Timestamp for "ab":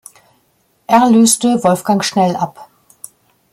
2.35-2.71